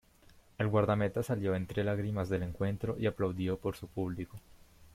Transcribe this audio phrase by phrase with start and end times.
[0.57, 4.39] El guardameta salió entre lágrimas del encuentro y aplaudido por su público.